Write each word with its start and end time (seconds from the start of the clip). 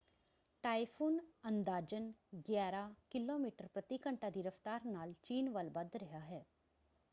Typhoon 0.63 1.19
ਅੰਦਾਜ਼ਨ 1.47 2.11
ਗਿਆਰਾਂ 2.49 2.89
kilometre 3.09 3.67
ਪ੍ਰਤੀ 3.67 3.99
ਘੰਟਾ 4.07 4.29
ਦੀ 4.29 4.43
ਰਫ਼ਤਾਰ 4.43 4.85
ਨਾਲ 4.85 5.13
ਚੀਨ 5.23 5.49
ਵੱਲ 5.49 5.69
ਵੱਧ 5.69 5.95
ਰਿਹਾ 5.95 6.19
ਹੈ। 6.19 6.43